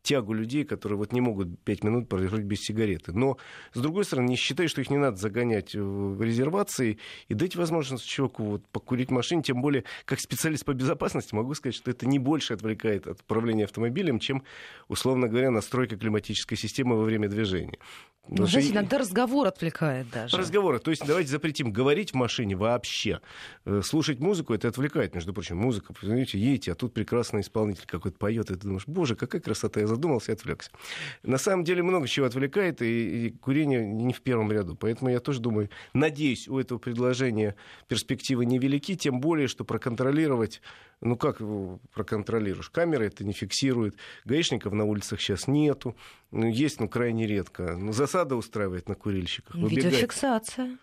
тягу 0.07 0.33
людей, 0.33 0.65
которые 0.65 0.97
вот 0.97 1.13
не 1.13 1.21
могут 1.21 1.59
пять 1.65 1.83
минут 1.83 2.09
прожить 2.09 2.45
без 2.45 2.61
сигареты. 2.61 3.13
Но, 3.13 3.39
с 3.75 3.81
другой 3.81 4.05
стороны, 4.05 4.29
не 4.29 4.37
считаю, 4.37 4.69
что 4.69 4.81
их 4.81 4.89
не 4.89 4.99
надо 4.99 5.17
загонять 5.17 5.75
в 5.75 6.23
резервации 6.23 6.99
и 7.29 7.35
дать 7.35 7.57
возможность 7.57 8.07
человеку 8.07 8.45
вот 8.45 8.69
покурить 8.69 9.09
в 9.09 9.13
машине. 9.13 9.43
Тем 9.43 9.61
более, 9.61 9.83
как 10.05 10.21
специалист 10.21 10.65
по 10.65 10.75
безопасности 10.75 11.35
могу 11.35 11.55
сказать, 11.55 11.75
что 11.75 11.91
это 11.91 12.07
не 12.07 12.21
больше 12.21 12.55
отвлекает 12.55 13.09
от 13.09 13.21
управления 13.21 13.65
автомобилем, 13.65 14.21
чем, 14.21 14.45
условно 14.89 15.29
говоря, 15.29 15.51
настройка 15.51 15.97
климатической 15.97 16.57
системы 16.57 16.97
во 16.97 17.03
время 17.03 17.29
движения. 17.29 17.79
Ну, 18.29 18.47
знаете, 18.47 18.73
иногда 18.73 18.99
разговор 18.99 19.47
отвлекает 19.47 20.11
даже. 20.11 20.37
Разговоры. 20.37 20.81
То 20.81 20.91
есть 20.91 21.07
давайте 21.07 21.31
запретим 21.31 21.73
говорить 21.73 22.11
в 22.11 22.15
машине 22.15 22.57
вообще. 22.57 23.21
Э, 23.65 23.83
слушать 23.85 24.19
музыку 24.19 24.53
это 24.53 24.69
отвлекает, 24.69 25.15
между 25.15 25.33
прочим. 25.33 25.59
Музыка, 25.59 25.93
понимаете, 25.93 26.39
едете, 26.39 26.73
а 26.73 26.75
тут 26.75 26.93
прекрасный 26.93 27.43
исполнитель 27.43 27.87
какой-то 27.87 28.19
поет, 28.19 28.51
и 28.51 28.55
ты 28.55 28.61
думаешь, 28.61 28.87
боже, 28.87 29.15
какая 29.15 29.41
красота, 29.41 29.81
я 29.81 29.87
задумался 29.97 30.33
и 30.33 30.35
отвлекся. 30.35 30.71
На 31.23 31.39
самом 31.39 31.65
деле 31.65 31.83
много 31.83 32.07
чего 32.07 32.27
отвлекает, 32.27 32.83
и, 32.83 33.27
и 33.27 33.31
курение 33.31 33.85
не 33.85 34.13
в 34.13 34.21
первом 34.21 34.53
ряду. 34.53 34.77
Поэтому 34.77 35.11
я 35.11 35.21
тоже 35.21 35.41
думаю, 35.41 35.71
надеюсь, 35.93 36.49
у 36.49 36.59
этого 36.59 36.79
предложения 36.79 37.57
перспективы 37.89 38.47
невелики, 38.47 38.95
тем 38.95 39.21
более, 39.21 39.49
что 39.49 39.65
проконтролировать 39.65 40.61
ну 41.03 41.17
как 41.17 41.43
проконтролируешь? 41.93 42.71
Камеры 42.71 43.07
это 43.07 43.23
не 43.25 43.33
фиксирует. 43.33 43.97
Гаишников 44.25 44.73
на 44.73 44.85
улицах 44.85 45.21
сейчас 45.21 45.47
нету. 45.47 45.95
Ну, 46.31 46.47
есть, 46.47 46.81
но 46.81 46.89
крайне 46.89 47.27
редко. 47.27 47.77
Ну, 47.77 47.93
засада 47.93 48.35
устраивает 48.35 48.89
на 48.89 48.95
курильщиках. 48.95 49.55
Видеофиксация. 49.57 50.79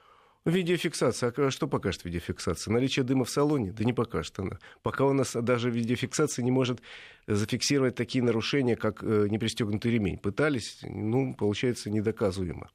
Видеофиксация. 0.46 1.34
А 1.38 1.52
что 1.52 1.68
покажет 1.68 2.04
видеофиксация? 2.04 2.74
Наличие 2.74 3.06
дыма 3.06 3.24
в 3.24 3.30
салоне? 3.30 3.72
Да 3.72 3.86
не 3.86 3.94
покажет 3.94 4.38
она. 4.40 4.60
Пока 4.82 5.06
у 5.06 5.14
нас 5.14 5.34
даже 5.34 5.70
видеофиксация 5.70 6.44
не 6.44 6.52
может 6.52 6.82
зафиксировать 7.28 7.96
такие 7.96 8.22
нарушения, 8.22 8.76
как 8.76 9.04
э, 9.04 9.28
непристегнутый 9.30 9.92
ремень. 9.92 10.18
Пытались, 10.18 10.80
ну, 10.84 11.34
получается, 11.34 11.90
недоказуемо. 11.90 12.70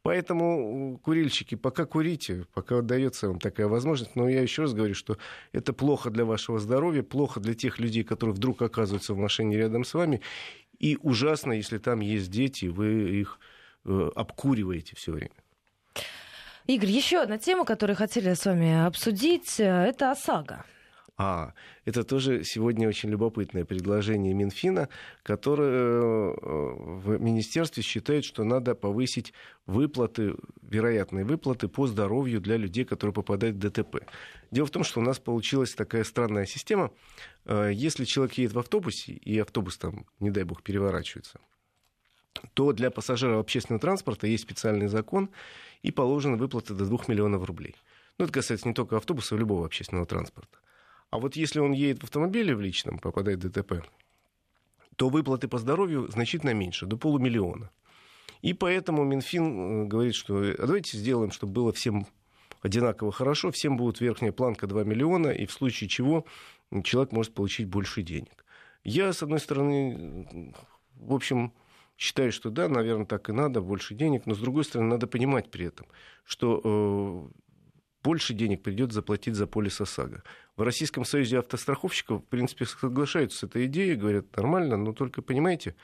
Поэтому 0.00 0.98
курильщики, 1.02 1.56
пока 1.56 1.84
курите, 1.84 2.46
пока 2.54 2.80
дается 2.80 3.28
вам 3.28 3.38
такая 3.38 3.68
возможность. 3.68 4.16
Но 4.16 4.26
я 4.26 4.40
еще 4.40 4.62
раз 4.62 4.72
говорю, 4.72 4.94
что 4.94 5.18
это 5.52 5.74
плохо 5.74 6.08
для 6.08 6.24
вашего 6.24 6.58
здоровья, 6.58 7.02
плохо 7.02 7.38
для 7.38 7.54
тех 7.54 7.78
людей, 7.78 8.04
которые 8.04 8.34
вдруг 8.34 8.62
оказываются 8.62 9.12
в 9.12 9.18
машине 9.18 9.58
рядом 9.58 9.84
с 9.84 9.92
вами. 9.92 10.22
И 10.78 10.98
ужасно, 11.02 11.52
если 11.52 11.76
там 11.76 12.00
есть 12.00 12.30
дети, 12.30 12.66
вы 12.66 13.20
их 13.20 13.38
э, 13.84 14.10
обкуриваете 14.14 14.96
все 14.96 15.12
время. 15.12 15.43
Игорь, 16.66 16.90
еще 16.90 17.18
одна 17.20 17.36
тема, 17.36 17.66
которую 17.66 17.96
хотели 17.96 18.32
с 18.32 18.46
вами 18.46 18.86
обсудить, 18.86 19.60
э, 19.60 19.64
это 19.64 20.10
ОСАГО. 20.10 20.64
А, 21.16 21.52
это 21.84 22.02
тоже 22.02 22.42
сегодня 22.42 22.88
очень 22.88 23.10
любопытное 23.10 23.66
предложение 23.66 24.32
Минфина, 24.32 24.88
которое 25.22 25.70
э, 25.70 26.34
в 26.40 27.20
министерстве 27.20 27.82
считает, 27.82 28.24
что 28.24 28.44
надо 28.44 28.74
повысить 28.74 29.34
выплаты, 29.66 30.34
вероятные 30.62 31.26
выплаты 31.26 31.68
по 31.68 31.86
здоровью 31.86 32.40
для 32.40 32.56
людей, 32.56 32.84
которые 32.86 33.12
попадают 33.12 33.56
в 33.56 33.58
ДТП. 33.58 34.06
Дело 34.50 34.66
в 34.66 34.70
том, 34.70 34.84
что 34.84 35.00
у 35.00 35.04
нас 35.04 35.18
получилась 35.18 35.74
такая 35.74 36.02
странная 36.02 36.46
система. 36.46 36.90
Э, 37.44 37.70
если 37.72 38.06
человек 38.06 38.38
едет 38.38 38.54
в 38.54 38.58
автобусе, 38.58 39.12
и 39.12 39.38
автобус 39.38 39.76
там, 39.76 40.06
не 40.18 40.30
дай 40.30 40.44
бог, 40.44 40.62
переворачивается, 40.62 41.38
то 42.54 42.72
для 42.72 42.90
пассажиров 42.90 43.40
общественного 43.40 43.80
транспорта 43.80 44.26
есть 44.26 44.44
специальный 44.44 44.88
закон, 44.88 45.30
и 45.82 45.90
положена 45.90 46.36
выплата 46.36 46.74
до 46.74 46.86
2 46.86 46.98
миллионов 47.08 47.44
рублей. 47.44 47.76
Ну, 48.18 48.24
это 48.24 48.32
касается 48.32 48.66
не 48.66 48.74
только 48.74 48.96
автобуса, 48.96 49.34
а 49.34 49.38
любого 49.38 49.66
общественного 49.66 50.06
транспорта. 50.06 50.58
А 51.10 51.18
вот 51.18 51.36
если 51.36 51.60
он 51.60 51.72
едет 51.72 52.00
в 52.00 52.04
автомобиле 52.04 52.56
в 52.56 52.60
личном, 52.60 52.98
попадает 52.98 53.44
в 53.44 53.50
ДТП, 53.50 53.84
то 54.96 55.10
выплаты 55.10 55.46
по 55.46 55.58
здоровью 55.58 56.08
значительно 56.10 56.54
меньше, 56.54 56.86
до 56.86 56.96
полумиллиона. 56.96 57.70
И 58.40 58.54
поэтому 58.54 59.04
Минфин 59.04 59.84
э, 59.84 59.86
говорит, 59.86 60.14
что 60.14 60.38
а 60.38 60.66
давайте 60.66 60.96
сделаем, 60.96 61.30
чтобы 61.30 61.52
было 61.52 61.72
всем 61.72 62.06
одинаково 62.62 63.12
хорошо, 63.12 63.50
всем 63.50 63.76
будет 63.76 64.00
верхняя 64.00 64.32
планка 64.32 64.66
2 64.66 64.84
миллиона, 64.84 65.28
и 65.28 65.44
в 65.44 65.52
случае 65.52 65.88
чего 65.88 66.24
человек 66.82 67.12
может 67.12 67.34
получить 67.34 67.68
больше 67.68 68.02
денег. 68.02 68.44
Я, 68.84 69.12
с 69.12 69.22
одной 69.22 69.40
стороны, 69.40 70.52
в 70.96 71.14
общем, 71.14 71.52
считаю, 71.96 72.32
что 72.32 72.50
да, 72.50 72.68
наверное, 72.68 73.06
так 73.06 73.28
и 73.28 73.32
надо, 73.32 73.60
больше 73.60 73.94
денег, 73.94 74.26
но 74.26 74.34
с 74.34 74.38
другой 74.38 74.64
стороны, 74.64 74.90
надо 74.90 75.06
понимать 75.06 75.50
при 75.50 75.66
этом, 75.66 75.86
что 76.24 76.60
э, 76.64 77.40
больше 78.02 78.34
денег 78.34 78.62
придется 78.62 78.96
заплатить 78.96 79.34
за 79.34 79.46
полис 79.46 79.80
ОСАГО. 79.80 80.22
В 80.56 80.62
Российском 80.62 81.04
союзе 81.04 81.38
автостраховщиков, 81.38 82.22
в 82.22 82.26
принципе, 82.26 82.66
соглашаются 82.66 83.38
с 83.38 83.42
этой 83.44 83.66
идеей, 83.66 83.96
говорят, 83.96 84.36
нормально, 84.36 84.76
но 84.76 84.92
только, 84.92 85.22
понимаете, 85.22 85.74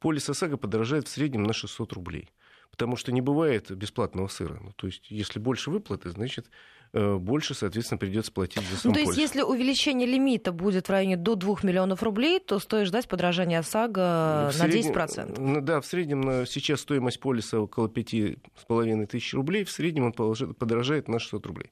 полис 0.00 0.28
ОСАГО 0.28 0.56
подорожает 0.56 1.06
в 1.06 1.10
среднем 1.10 1.44
на 1.44 1.52
600 1.52 1.92
рублей. 1.92 2.30
Потому 2.70 2.96
что 2.96 3.12
не 3.12 3.20
бывает 3.20 3.70
бесплатного 3.70 4.28
сыра. 4.28 4.58
Ну, 4.60 4.72
то 4.72 4.86
есть, 4.86 5.10
если 5.10 5.38
больше 5.38 5.70
выплаты, 5.70 6.10
значит, 6.10 6.50
больше, 6.92 7.54
соответственно, 7.54 7.98
придется 7.98 8.32
платить 8.32 8.62
за 8.68 8.76
сам 8.76 8.92
Ну, 8.92 8.94
то 8.94 9.00
есть, 9.00 9.16
если 9.16 9.42
увеличение 9.42 10.06
лимита 10.06 10.52
будет 10.52 10.88
в 10.88 10.90
районе 10.90 11.16
до 11.16 11.34
2 11.34 11.56
миллионов 11.62 12.02
рублей, 12.02 12.40
то 12.40 12.58
стоит 12.58 12.86
ждать 12.86 13.08
подражания 13.08 13.58
ОСАГО 13.60 14.50
в 14.52 14.58
на 14.58 14.70
среднем, 14.70 14.92
10%. 14.92 15.60
Да, 15.60 15.80
в 15.80 15.86
среднем 15.86 16.46
сейчас 16.46 16.80
стоимость 16.80 17.20
полиса 17.20 17.60
около 17.60 17.88
5,5 17.88 19.06
тысяч 19.06 19.34
рублей, 19.34 19.64
в 19.64 19.70
среднем 19.70 20.04
он 20.06 20.12
подорожает 20.12 21.08
на 21.08 21.18
600 21.18 21.46
рублей. 21.46 21.70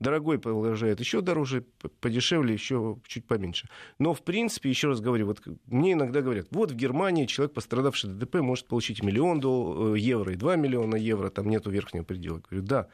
Дорогой 0.00 0.38
подорожает 0.38 1.00
еще 1.00 1.20
дороже, 1.20 1.64
подешевле 2.00 2.52
еще 2.52 2.98
чуть 3.06 3.26
поменьше. 3.26 3.68
Но, 3.98 4.14
в 4.14 4.22
принципе, 4.22 4.68
еще 4.68 4.88
раз 4.88 5.00
говорю, 5.00 5.26
вот 5.26 5.42
мне 5.66 5.94
иногда 5.94 6.20
говорят, 6.20 6.46
вот 6.50 6.70
в 6.70 6.76
Германии 6.76 7.26
человек, 7.26 7.52
пострадавший 7.52 8.10
ДТП, 8.10 8.36
может 8.36 8.66
получить 8.66 9.02
миллион 9.02 9.40
э, 9.40 9.98
евро 9.98 10.32
и 10.32 10.36
2 10.36 10.54
миллиона 10.54 10.94
евро, 10.94 11.30
там 11.30 11.48
нету 11.48 11.70
верхнего 11.70 12.04
предела. 12.04 12.40
Говорю, 12.48 12.64
да, 12.64 12.86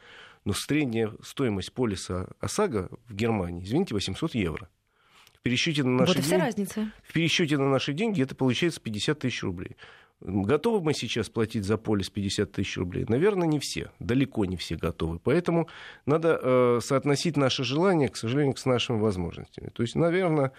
но 0.45 0.53
средняя 0.53 1.11
стоимость 1.21 1.73
полиса 1.73 2.27
ОСАГО 2.39 2.89
в 3.07 3.15
Германии, 3.15 3.63
извините, 3.63 3.93
800 3.93 4.35
евро. 4.35 4.69
В 5.33 5.41
пересчете 5.41 5.83
на 5.83 5.99
наши, 5.99 6.13
вот 6.13 6.23
деньги, 6.23 6.41
разница. 6.41 6.91
в 7.03 7.13
пересчете 7.13 7.57
на 7.57 7.69
наши 7.69 7.93
деньги 7.93 8.21
это 8.21 8.35
получается 8.35 8.79
50 8.79 9.19
тысяч 9.19 9.43
рублей. 9.43 9.75
Готовы 10.21 10.81
мы 10.81 10.93
сейчас 10.93 11.29
платить 11.29 11.65
за 11.65 11.77
полис 11.77 12.09
50 12.09 12.51
тысяч 12.51 12.77
рублей? 12.77 13.05
Наверное, 13.07 13.47
не 13.47 13.59
все. 13.59 13.91
Далеко 13.99 14.45
не 14.45 14.55
все 14.55 14.75
готовы. 14.75 15.19
Поэтому 15.19 15.67
надо 16.05 16.39
э, 16.41 16.79
соотносить 16.81 17.35
наше 17.35 17.63
желание, 17.63 18.07
к 18.07 18.15
сожалению, 18.15 18.55
с 18.55 18.65
нашими 18.65 18.97
возможностями. 18.97 19.69
То 19.69 19.83
есть, 19.83 19.95
наверное, 19.95 20.53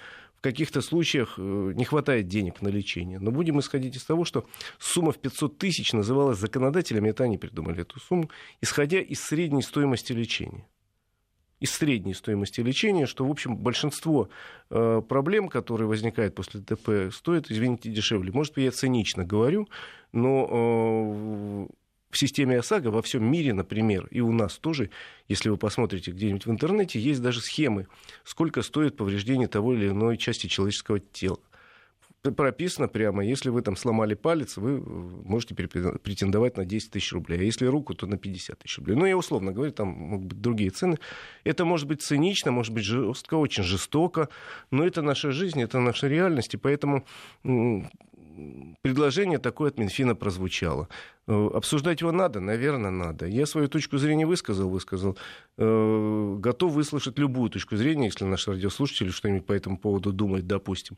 каких-то 0.47 0.81
случаях 0.81 1.35
э, 1.39 1.73
не 1.75 1.85
хватает 1.85 2.29
денег 2.29 2.63
на 2.63 2.69
лечение. 2.69 3.19
Но 3.19 3.31
будем 3.31 3.59
исходить 3.59 3.97
из 3.97 4.05
того, 4.05 4.25
что 4.25 4.47
сумма 4.79 5.13
в 5.13 5.19
500 5.19 5.59
тысяч 5.59 5.93
называлась 5.93 6.39
законодателями, 6.39 7.11
это 7.11 7.25
они 7.25 7.39
придумали 7.39 7.83
эту 7.83 7.99
сумму, 8.01 8.31
исходя 8.61 9.01
из 9.01 9.21
средней 9.21 9.63
стоимости 9.63 10.13
лечения 10.13 10.67
из 11.59 11.71
средней 11.73 12.13
стоимости 12.13 12.61
лечения, 12.61 13.07
что, 13.07 13.27
в 13.27 13.31
общем, 13.31 13.57
большинство 13.57 14.29
э, 14.69 15.03
проблем, 15.09 15.49
которые 15.49 15.89
возникают 15.89 16.35
после 16.35 16.61
ДТП, 16.61 17.11
стоят, 17.11 17.51
извините, 17.51 17.91
дешевле. 17.91 18.31
Может 18.31 18.59
я 18.59 18.71
цинично 18.71 19.25
говорю, 19.25 19.67
но 20.13 20.47
э, 20.51 21.67
в 22.11 22.19
системе 22.19 22.59
ОСАГО 22.59 22.91
во 22.91 23.03
всем 23.03 23.25
мире, 23.25 23.53
например, 23.53 24.07
и 24.11 24.21
у 24.21 24.33
нас 24.33 24.59
тоже, 24.59 24.91
если 25.29 25.49
вы 25.49 25.57
посмотрите 25.57 26.13
где-нибудь 26.13 26.47
в 26.47 26.51
интернете, 26.51 27.01
есть 27.01 27.21
даже 27.21 27.41
схемы, 27.41 27.89
сколько 28.25 28.63
стоит 28.63 28.97
повреждение 28.97 29.49
того 29.49 29.75
или 29.75 29.89
иной 29.89 30.17
части 30.17 30.47
человеческого 30.47 31.01
тела. 31.01 31.39
Прописано 32.37 32.89
прямо, 32.89 33.25
если 33.25 33.51
вы 33.51 33.63
там 33.63 33.77
сломали 33.77 34.15
палец, 34.15 34.57
вы 34.57 34.81
можете 34.81 35.55
претендовать 35.55 36.57
на 36.57 36.65
10 36.65 36.91
тысяч 36.91 37.13
рублей, 37.13 37.39
а 37.39 37.43
если 37.43 37.67
руку, 37.67 37.95
то 37.95 38.09
на 38.09 38.19
50 38.19 38.59
тысяч 38.59 38.79
рублей. 38.79 38.97
Ну, 38.97 39.07
я 39.07 39.17
условно 39.17 39.53
говорю, 39.53 39.71
там 39.71 39.89
могут 39.89 40.27
быть 40.29 40.41
другие 40.41 40.71
цены. 40.71 40.99
Это 41.45 41.65
может 41.65 41.87
быть 41.87 42.03
цинично, 42.03 42.51
может 42.51 42.75
быть 42.75 42.85
жестко, 42.85 43.35
очень 43.35 43.63
жестоко, 43.63 44.29
но 44.73 44.85
это 44.85 45.03
наша 45.03 45.31
жизнь, 45.31 45.63
это 45.63 45.79
наша 45.79 46.09
реальность, 46.09 46.55
и 46.55 46.57
поэтому 46.57 47.07
предложение 48.83 49.39
такое 49.39 49.71
от 49.71 49.79
Минфина 49.79 50.15
прозвучало. 50.15 50.89
Э, 51.29 51.51
обсуждать 51.55 52.01
его 52.01 52.13
надо? 52.13 52.41
Наверное, 52.41 52.91
надо. 52.91 53.27
Я 53.27 53.47
свою 53.47 53.69
точку 53.69 53.99
зрения 53.99 54.27
высказал, 54.27 54.69
высказал. 54.69 55.19
Э, 55.59 56.37
готов 56.39 56.73
выслушать 56.73 57.19
любую 57.19 57.51
точку 57.51 57.77
зрения, 57.77 58.07
если 58.07 58.25
наш 58.25 58.47
радиослушатель 58.47 59.11
что-нибудь 59.11 59.47
по 59.47 59.53
этому 59.53 59.77
поводу 59.77 60.13
думает, 60.13 60.47
допустим. 60.47 60.97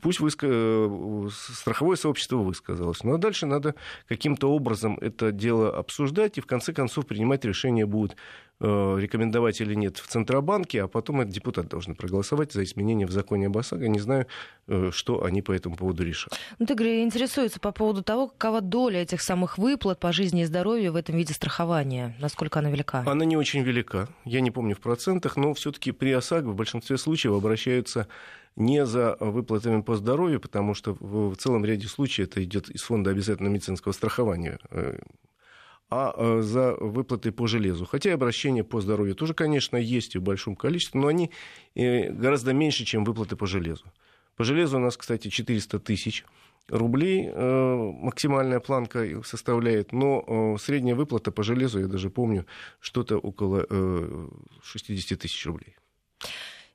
Пусть 0.00 0.20
выска... 0.20 0.46
Э, 0.48 1.28
страховое 1.30 1.96
сообщество 1.96 2.36
высказалось. 2.36 3.02
Ну 3.02 3.14
а 3.14 3.18
дальше 3.18 3.46
надо 3.46 3.74
каким-то 4.08 4.50
образом 4.50 4.96
это 5.00 5.32
дело 5.32 5.76
обсуждать 5.76 6.38
и 6.38 6.40
в 6.40 6.46
конце 6.46 6.72
концов 6.72 7.06
принимать 7.06 7.44
решение 7.44 7.86
будет 7.86 8.16
рекомендовать 8.60 9.60
или 9.60 9.74
нет 9.74 9.98
в 9.98 10.06
Центробанке, 10.06 10.82
а 10.82 10.88
потом 10.88 11.20
это 11.22 11.30
депутаты 11.32 11.68
должны 11.68 11.94
проголосовать 11.94 12.52
за 12.52 12.62
изменения 12.64 13.06
в 13.06 13.10
законе 13.10 13.46
об 13.46 13.58
ОСАГО. 13.58 13.88
Не 13.88 14.00
знаю, 14.00 14.26
что 14.90 15.24
они 15.24 15.42
по 15.42 15.52
этому 15.52 15.76
поводу 15.76 16.04
решат. 16.04 16.38
Ну, 16.58 16.66
ты, 16.66 16.74
Игорь, 16.74 17.00
интересуется 17.02 17.60
по 17.60 17.72
поводу 17.72 18.02
того, 18.02 18.28
какова 18.28 18.60
доля 18.60 19.02
этих 19.02 19.20
самых 19.20 19.38
самых 19.38 19.58
выплат 19.58 20.00
по 20.00 20.12
жизни 20.12 20.42
и 20.42 20.44
здоровью 20.44 20.92
в 20.92 20.96
этом 20.96 21.16
виде 21.16 21.32
страхования? 21.32 22.14
Насколько 22.18 22.58
она 22.58 22.70
велика? 22.70 23.04
Она 23.06 23.24
не 23.24 23.36
очень 23.36 23.62
велика. 23.62 24.08
Я 24.24 24.40
не 24.40 24.50
помню 24.50 24.74
в 24.74 24.80
процентах, 24.80 25.36
но 25.36 25.54
все-таки 25.54 25.92
при 25.92 26.10
ОСАГО 26.12 26.48
в 26.50 26.54
большинстве 26.54 26.98
случаев 26.98 27.34
обращаются 27.34 28.08
не 28.56 28.84
за 28.84 29.16
выплатами 29.20 29.82
по 29.82 29.94
здоровью, 29.94 30.40
потому 30.40 30.74
что 30.74 30.96
в 30.98 31.36
целом 31.36 31.64
ряде 31.64 31.86
случаев 31.86 32.28
это 32.28 32.42
идет 32.42 32.68
из 32.68 32.82
фонда 32.82 33.10
обязательного 33.10 33.54
медицинского 33.54 33.92
страхования 33.92 34.58
э, 34.70 34.98
а 35.90 36.12
э, 36.16 36.42
за 36.42 36.74
выплаты 36.74 37.32
по 37.32 37.46
железу. 37.46 37.86
Хотя 37.86 38.12
обращения 38.12 38.64
по 38.64 38.80
здоровью 38.80 39.14
тоже, 39.14 39.34
конечно, 39.34 39.76
есть 39.76 40.16
в 40.16 40.22
большом 40.22 40.54
количестве, 40.56 41.00
но 41.00 41.06
они 41.06 41.30
э, 41.74 42.10
гораздо 42.12 42.52
меньше, 42.52 42.84
чем 42.84 43.04
выплаты 43.04 43.36
по 43.36 43.46
железу. 43.46 43.84
По 44.36 44.44
железу 44.44 44.76
у 44.76 44.80
нас, 44.80 44.96
кстати, 44.96 45.28
400 45.28 45.80
тысяч 45.80 46.24
рублей 46.68 47.30
э, 47.32 47.74
максимальная 48.00 48.60
планка 48.60 49.22
составляет, 49.24 49.92
но 49.92 50.56
средняя 50.60 50.94
выплата 50.94 51.32
по 51.32 51.42
железу, 51.42 51.80
я 51.80 51.86
даже 51.86 52.10
помню, 52.10 52.46
что-то 52.80 53.18
около 53.18 53.66
э, 53.68 54.28
60 54.62 55.18
тысяч 55.18 55.46
рублей. 55.46 55.76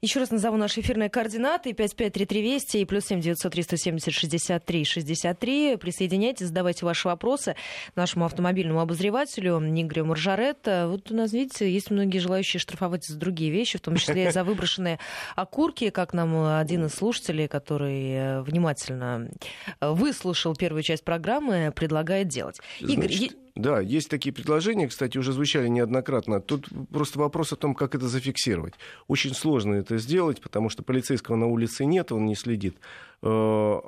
Еще 0.04 0.20
раз 0.20 0.32
назову 0.32 0.58
наши 0.58 0.82
эфирные 0.82 1.10
координаты. 1.10 1.72
553320 1.72 2.76
и 2.76 2.84
плюс 2.84 3.06
7 3.06 3.22
900 3.22 3.54
370 3.54 4.14
63 4.14 4.84
63. 4.84 5.78
Присоединяйтесь, 5.78 6.48
задавайте 6.48 6.86
ваши 6.86 7.08
вопросы 7.08 7.56
нашему 7.96 8.26
автомобильному 8.26 8.82
обозревателю 8.82 9.60
Игорю 9.60 10.04
Маржаретто. 10.04 10.90
Вот 10.90 11.10
у 11.10 11.16
нас, 11.16 11.32
видите, 11.32 11.72
есть 11.72 11.90
многие 11.90 12.18
желающие 12.18 12.60
штрафовать 12.60 13.06
за 13.06 13.18
другие 13.18 13.50
вещи, 13.50 13.78
в 13.78 13.82
том 13.82 13.96
числе 13.96 14.30
за 14.34 14.44
выброшенные 14.44 15.00
окурки, 15.38 15.90
как 15.90 16.12
нам 16.12 16.58
один 16.58 16.88
из 16.88 16.96
слушателей, 16.96 17.48
который 17.48 18.12
э, 18.12 18.42
внимательно 18.42 19.30
э, 19.80 19.90
выслушал 19.90 20.54
первую 20.54 20.84
часть 20.84 21.06
программы, 21.06 21.72
предлагает 21.74 22.28
делать. 22.28 22.60
Значит... 22.82 23.38
Да, 23.56 23.80
есть 23.80 24.10
такие 24.10 24.34
предложения, 24.34 24.88
кстати, 24.88 25.20
уже 25.20 25.32
звучали 25.32 25.68
неоднократно. 25.68 26.42
Тут 26.42 26.68
просто 26.92 27.20
вопрос 27.20 27.54
о 27.54 27.56
том, 27.56 27.76
как 27.76 27.94
это 27.94 28.08
зафиксировать. 28.08 28.74
Очень 29.08 29.36
сложно 29.36 29.76
это 29.76 29.98
сделать, 30.00 30.42
потому 30.42 30.70
что 30.70 30.82
полицейского 30.82 31.36
на 31.36 31.46
улице 31.46 31.86
нет, 31.86 32.12
он 32.12 32.26
не 32.26 32.36
следит. 32.36 32.78
Э, 33.26 33.80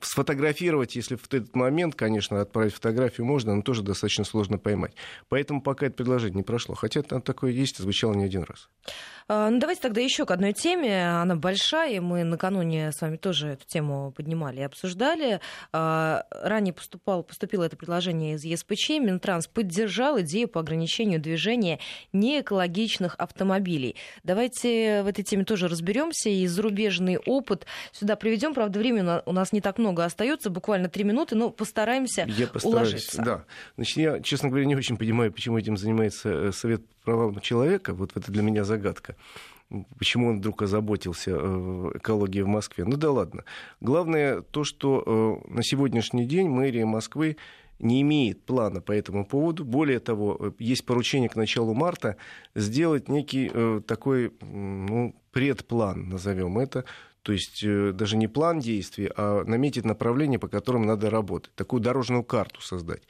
сфотографировать, 0.00 0.94
если 0.94 1.16
в 1.16 1.26
этот 1.26 1.56
момент, 1.56 1.96
конечно, 1.96 2.40
отправить 2.40 2.72
фотографию 2.72 3.26
можно, 3.26 3.54
но 3.54 3.62
тоже 3.62 3.82
достаточно 3.82 4.24
сложно 4.24 4.58
поймать. 4.58 4.92
Поэтому 5.28 5.60
пока 5.60 5.86
это 5.86 5.96
предложение 5.96 6.36
не 6.36 6.42
прошло. 6.44 6.76
Хотя 6.76 7.02
там 7.02 7.20
такое 7.20 7.50
есть, 7.50 7.78
звучало 7.78 8.14
не 8.14 8.24
один 8.24 8.44
раз. 8.44 8.68
А, 9.28 9.50
ну, 9.50 9.58
давайте 9.58 9.82
тогда 9.82 10.00
еще 10.00 10.24
к 10.24 10.30
одной 10.30 10.52
теме. 10.52 11.08
Она 11.08 11.34
большая, 11.34 11.94
и 11.94 12.00
мы 12.00 12.22
накануне 12.22 12.92
с 12.92 13.00
вами 13.00 13.16
тоже 13.16 13.48
эту 13.48 13.66
тему 13.66 14.12
поднимали 14.16 14.60
и 14.60 14.62
обсуждали. 14.62 15.40
А, 15.72 16.24
ранее 16.30 16.72
поступал, 16.72 17.24
поступило 17.24 17.64
это 17.64 17.76
предложение 17.76 18.34
из 18.34 18.44
ЕСПЧ. 18.44 18.90
Минтранс 19.00 19.48
поддержал 19.48 20.20
идею 20.20 20.46
по 20.46 20.60
ограничению 20.60 21.20
движения 21.20 21.80
неэкологичных 22.12 23.16
автомобилей. 23.18 23.96
Давайте 24.22 25.02
в 25.02 25.08
этой 25.08 25.24
теме 25.24 25.44
тоже 25.44 25.66
разберемся 25.66 26.28
и 26.28 26.46
зарубежный 26.46 27.18
опыт 27.18 27.66
сюда 27.90 28.14
приведем. 28.14 28.54
Правда, 28.54 28.75
времени 28.78 29.22
у 29.26 29.32
нас 29.32 29.52
не 29.52 29.60
так 29.60 29.78
много 29.78 30.04
остается, 30.04 30.50
буквально 30.50 30.88
три 30.88 31.04
минуты, 31.04 31.34
но 31.34 31.50
постараемся 31.50 32.26
я 32.28 32.46
постараюсь, 32.46 32.90
уложиться. 32.90 33.22
Да. 33.22 33.44
Значит, 33.76 33.96
я, 33.96 34.20
честно 34.20 34.48
говоря, 34.48 34.66
не 34.66 34.76
очень 34.76 34.96
понимаю, 34.96 35.32
почему 35.32 35.58
этим 35.58 35.76
занимается 35.76 36.28
э, 36.28 36.52
Совет 36.52 36.82
правам 37.04 37.40
человека. 37.40 37.94
Вот 37.94 38.16
это 38.16 38.30
для 38.30 38.42
меня 38.42 38.64
загадка 38.64 39.16
почему 39.98 40.28
он 40.28 40.38
вдруг 40.38 40.62
озаботился 40.62 41.32
э, 41.32 41.90
экологией 41.96 42.44
в 42.44 42.46
Москве. 42.46 42.84
Ну 42.84 42.96
да 42.96 43.10
ладно. 43.10 43.42
Главное 43.80 44.42
то, 44.42 44.62
что 44.62 45.42
э, 45.48 45.52
на 45.52 45.64
сегодняшний 45.64 46.24
день 46.24 46.48
мэрия 46.48 46.84
Москвы 46.84 47.36
не 47.80 48.00
имеет 48.02 48.44
плана 48.44 48.80
по 48.80 48.92
этому 48.92 49.26
поводу. 49.26 49.64
Более 49.64 49.98
того, 49.98 50.54
есть 50.60 50.86
поручение 50.86 51.28
к 51.28 51.34
началу 51.34 51.74
марта 51.74 52.16
сделать 52.54 53.08
некий 53.08 53.50
такой 53.82 54.32
ну, 54.40 55.16
предплан, 55.32 56.08
назовем 56.08 56.58
это, 56.58 56.84
то 57.26 57.32
есть 57.32 57.66
даже 57.96 58.16
не 58.16 58.28
план 58.28 58.60
действий, 58.60 59.10
а 59.16 59.42
наметить 59.42 59.84
направление, 59.84 60.38
по 60.38 60.46
которым 60.46 60.82
надо 60.82 61.10
работать, 61.10 61.52
такую 61.56 61.80
дорожную 61.80 62.22
карту 62.22 62.60
создать 62.60 63.02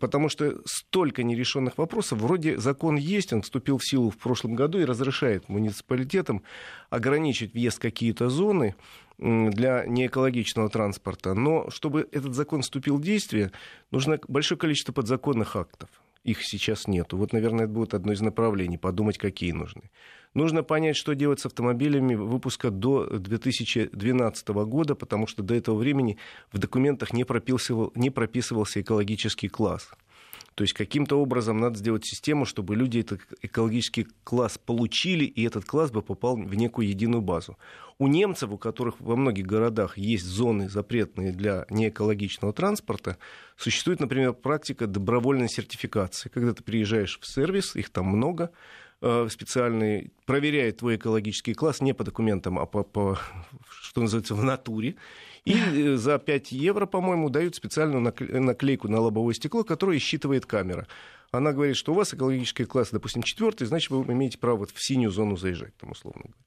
потому 0.00 0.30
что 0.30 0.62
столько 0.64 1.22
нерешенных 1.22 1.76
вопросов. 1.76 2.18
Вроде 2.18 2.56
закон 2.56 2.96
есть, 2.96 3.34
он 3.34 3.42
вступил 3.42 3.76
в 3.76 3.86
силу 3.86 4.08
в 4.08 4.16
прошлом 4.16 4.54
году 4.54 4.78
и 4.78 4.84
разрешает 4.86 5.50
муниципалитетам 5.50 6.42
ограничить 6.88 7.52
въезд 7.52 7.76
в 7.76 7.82
какие-то 7.82 8.30
зоны 8.30 8.76
для 9.18 9.84
неэкологичного 9.84 10.70
транспорта. 10.70 11.34
Но 11.34 11.68
чтобы 11.68 12.08
этот 12.12 12.34
закон 12.34 12.62
вступил 12.62 12.96
в 12.96 13.02
действие, 13.02 13.52
нужно 13.90 14.18
большое 14.26 14.58
количество 14.58 14.94
подзаконных 14.94 15.54
актов 15.54 15.90
их 16.24 16.42
сейчас 16.42 16.88
нету. 16.88 17.16
Вот, 17.16 17.32
наверное, 17.32 17.66
это 17.66 17.72
будет 17.72 17.94
одно 17.94 18.12
из 18.12 18.20
направлений, 18.20 18.78
подумать, 18.78 19.18
какие 19.18 19.52
нужны. 19.52 19.90
Нужно 20.32 20.64
понять, 20.64 20.96
что 20.96 21.14
делать 21.14 21.38
с 21.38 21.46
автомобилями 21.46 22.16
выпуска 22.16 22.70
до 22.70 23.06
2012 23.06 24.48
года, 24.48 24.96
потому 24.96 25.28
что 25.28 25.44
до 25.44 25.54
этого 25.54 25.76
времени 25.76 26.18
в 26.50 26.58
документах 26.58 27.12
не 27.12 27.24
прописывал, 27.24 27.92
не 27.94 28.10
прописывался 28.10 28.80
экологический 28.80 29.48
класс. 29.48 29.90
То 30.54 30.62
есть 30.62 30.72
каким-то 30.72 31.20
образом 31.20 31.58
надо 31.58 31.78
сделать 31.78 32.04
систему, 32.04 32.44
чтобы 32.44 32.76
люди 32.76 33.00
этот 33.00 33.20
экологический 33.42 34.06
класс 34.22 34.56
получили, 34.56 35.24
и 35.24 35.42
этот 35.44 35.64
класс 35.64 35.90
бы 35.90 36.00
попал 36.00 36.36
в 36.36 36.54
некую 36.54 36.88
единую 36.88 37.22
базу. 37.22 37.58
У 37.98 38.06
немцев, 38.06 38.50
у 38.50 38.58
которых 38.58 39.00
во 39.00 39.16
многих 39.16 39.46
городах 39.46 39.98
есть 39.98 40.24
зоны 40.24 40.68
запретные 40.68 41.32
для 41.32 41.66
неэкологичного 41.70 42.52
транспорта, 42.52 43.18
существует, 43.56 44.00
например, 44.00 44.32
практика 44.32 44.86
добровольной 44.86 45.48
сертификации. 45.48 46.28
Когда 46.28 46.54
ты 46.54 46.62
приезжаешь 46.62 47.18
в 47.20 47.26
сервис, 47.26 47.74
их 47.74 47.90
там 47.90 48.06
много, 48.06 48.50
э, 49.00 49.28
специальный, 49.30 50.12
проверяет 50.24 50.78
твой 50.78 50.96
экологический 50.96 51.54
класс 51.54 51.80
не 51.80 51.94
по 51.94 52.04
документам, 52.04 52.60
а 52.60 52.66
по, 52.66 52.84
по 52.84 53.18
что 53.68 54.02
называется, 54.02 54.34
в 54.34 54.44
натуре. 54.44 54.94
И 55.44 55.54
э, 55.54 55.96
за 55.96 56.18
5 56.18 56.52
евро, 56.52 56.86
по-моему, 56.86 57.28
дают 57.28 57.54
специальную 57.54 58.00
наклейку 58.00 58.88
на 58.88 59.00
лобовое 59.00 59.34
стекло, 59.34 59.62
которую 59.64 59.98
считывает 60.00 60.46
камера. 60.46 60.86
Она 61.36 61.52
говорит, 61.52 61.76
что 61.76 61.92
у 61.92 61.94
вас 61.94 62.14
экологический 62.14 62.64
класс, 62.64 62.90
допустим, 62.90 63.22
четвертый, 63.22 63.66
значит, 63.66 63.90
вы 63.90 64.12
имеете 64.12 64.38
право 64.38 64.58
вот 64.58 64.70
в 64.70 64.84
синюю 64.84 65.10
зону 65.10 65.36
заезжать, 65.36 65.76
там, 65.76 65.90
условно 65.90 66.22
говоря. 66.22 66.44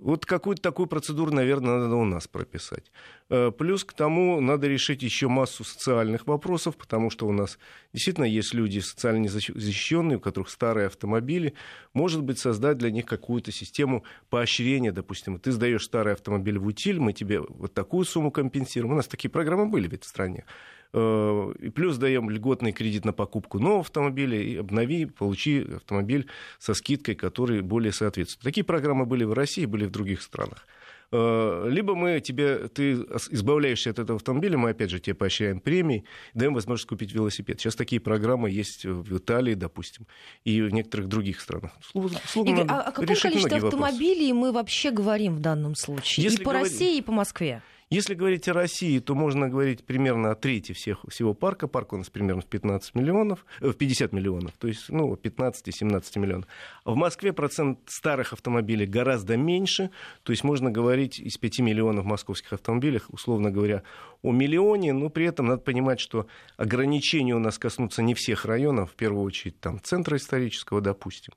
Вот 0.00 0.24
какую-то 0.24 0.62
такую 0.62 0.86
процедуру, 0.86 1.30
наверное, 1.30 1.78
надо 1.78 1.94
у 1.94 2.06
нас 2.06 2.26
прописать. 2.26 2.90
Э, 3.28 3.50
плюс 3.50 3.84
к 3.84 3.92
тому 3.92 4.40
надо 4.40 4.66
решить 4.66 5.02
еще 5.02 5.28
массу 5.28 5.62
социальных 5.62 6.26
вопросов, 6.26 6.78
потому 6.78 7.10
что 7.10 7.26
у 7.26 7.32
нас 7.32 7.58
действительно 7.92 8.24
есть 8.24 8.54
люди 8.54 8.78
социально 8.78 9.18
незащищенные, 9.18 10.16
у 10.16 10.20
которых 10.20 10.48
старые 10.48 10.86
автомобили. 10.86 11.52
Может 11.92 12.22
быть, 12.22 12.38
создать 12.38 12.78
для 12.78 12.90
них 12.90 13.04
какую-то 13.04 13.52
систему 13.52 14.04
поощрения. 14.30 14.90
Допустим, 14.90 15.38
ты 15.38 15.52
сдаешь 15.52 15.84
старый 15.84 16.14
автомобиль 16.14 16.58
в 16.58 16.66
утиль, 16.66 16.98
мы 16.98 17.12
тебе 17.12 17.40
вот 17.40 17.74
такую 17.74 18.06
сумму 18.06 18.30
компенсируем. 18.30 18.94
У 18.94 18.96
нас 18.96 19.06
такие 19.06 19.28
программы 19.28 19.66
были 19.66 19.86
ведь 19.86 20.04
в 20.04 20.08
стране. 20.08 20.46
Э, 20.92 21.52
и 21.60 21.70
плюс 21.70 21.98
даем 21.98 22.30
льготный 22.30 22.72
кредит 22.72 23.04
на 23.04 23.12
покупку 23.12 23.58
нового 23.58 23.80
автомобиля, 23.80 24.40
и 24.40 24.56
обнови, 24.56 25.06
получи 25.06 25.66
автомобиль 25.76 26.26
со 26.58 26.74
скидкой, 26.74 27.14
который 27.14 27.60
более 27.62 27.92
соответствует. 27.92 28.44
Такие 28.44 28.64
программы 28.64 29.06
были 29.06 29.24
в 29.24 29.32
России, 29.32 29.66
были 29.66 29.84
в 29.84 29.90
других 29.90 30.22
странах. 30.22 30.66
Э, 31.12 31.66
либо 31.68 31.94
мы 31.94 32.20
тебе, 32.20 32.68
ты 32.68 32.92
избавляешься 33.30 33.90
от 33.90 33.98
этого 33.98 34.16
автомобиля, 34.16 34.58
мы 34.58 34.70
опять 34.70 34.90
же 34.90 35.00
тебе 35.00 35.14
поощряем 35.14 35.60
премии, 35.60 36.04
даем 36.34 36.54
возможность 36.54 36.88
купить 36.88 37.12
велосипед. 37.12 37.60
Сейчас 37.60 37.74
такие 37.74 38.00
программы 38.00 38.50
есть 38.50 38.84
в 38.84 39.16
Италии, 39.16 39.54
допустим, 39.54 40.06
и 40.44 40.60
в 40.62 40.72
некоторых 40.72 41.08
других 41.08 41.40
странах. 41.40 41.72
Словно 41.82 42.18
Игорь, 42.34 42.66
а 42.68 42.82
о 42.82 42.92
каком 42.92 43.06
количестве 43.06 43.56
автомобилей 43.56 44.32
вопросы. 44.32 44.34
мы 44.34 44.52
вообще 44.52 44.90
говорим 44.90 45.36
в 45.36 45.40
данном 45.40 45.74
случае? 45.74 46.24
Если 46.24 46.40
и 46.40 46.44
по 46.44 46.50
говорить... 46.50 46.72
России, 46.72 46.98
и 46.98 47.02
по 47.02 47.12
Москве? 47.12 47.62
Если 47.92 48.14
говорить 48.14 48.46
о 48.46 48.52
России, 48.52 49.00
то 49.00 49.16
можно 49.16 49.48
говорить 49.48 49.84
примерно 49.84 50.30
о 50.30 50.36
трети 50.36 50.70
всех, 50.70 51.04
всего 51.08 51.34
парка. 51.34 51.66
Парк 51.66 51.92
у 51.92 51.96
нас 51.96 52.08
примерно 52.08 52.40
в 52.40 52.46
15 52.46 52.94
миллионов, 52.94 53.44
э, 53.60 53.70
в 53.70 53.76
50 53.76 54.12
миллионов, 54.12 54.52
то 54.60 54.68
есть 54.68 54.90
ну, 54.90 55.12
15-17 55.12 56.20
миллионов. 56.20 56.46
В 56.84 56.94
Москве 56.94 57.32
процент 57.32 57.80
старых 57.86 58.32
автомобилей 58.32 58.86
гораздо 58.86 59.36
меньше, 59.36 59.90
то 60.22 60.30
есть 60.30 60.44
можно 60.44 60.70
говорить 60.70 61.18
из 61.18 61.36
5 61.36 61.58
миллионов 61.58 62.04
московских 62.04 62.52
автомобилей, 62.52 63.00
условно 63.08 63.50
говоря, 63.50 63.82
о 64.22 64.30
миллионе, 64.30 64.92
но 64.92 65.10
при 65.10 65.26
этом 65.26 65.46
надо 65.46 65.62
понимать, 65.62 65.98
что 65.98 66.28
ограничения 66.56 67.34
у 67.34 67.40
нас 67.40 67.58
коснутся 67.58 68.04
не 68.04 68.14
всех 68.14 68.44
районов, 68.44 68.92
в 68.92 68.94
первую 68.94 69.24
очередь 69.24 69.58
там 69.58 69.82
центра 69.82 70.16
исторического, 70.16 70.80
допустим. 70.80 71.32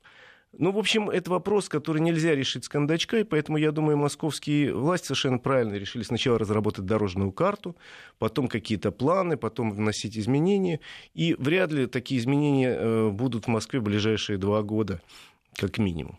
Ну, 0.58 0.72
в 0.72 0.78
общем, 0.78 1.10
это 1.10 1.30
вопрос, 1.30 1.68
который 1.68 2.00
нельзя 2.00 2.34
решить 2.34 2.64
с 2.64 2.68
кондачка, 2.68 3.18
и 3.18 3.24
поэтому, 3.24 3.58
я 3.58 3.72
думаю, 3.72 3.96
московские 3.96 4.74
власти 4.74 5.06
совершенно 5.06 5.38
правильно 5.38 5.74
решили 5.74 6.02
сначала 6.02 6.38
разработать 6.38 6.84
дорожную 6.84 7.32
карту, 7.32 7.76
потом 8.18 8.48
какие-то 8.48 8.92
планы, 8.92 9.36
потом 9.36 9.70
вносить 9.70 10.16
изменения, 10.18 10.80
и 11.14 11.34
вряд 11.38 11.72
ли 11.72 11.86
такие 11.86 12.20
изменения 12.20 12.76
э, 12.76 13.10
будут 13.10 13.46
в 13.46 13.48
Москве 13.48 13.80
в 13.80 13.84
ближайшие 13.84 14.38
два 14.38 14.62
года, 14.62 15.00
как 15.56 15.78
минимум. 15.78 16.18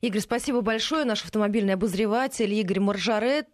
Игорь, 0.00 0.20
спасибо 0.20 0.60
большое. 0.60 1.04
Наш 1.04 1.24
автомобильный 1.24 1.74
обозреватель 1.74 2.52
Игорь 2.54 2.80
Маржарет 2.80 3.46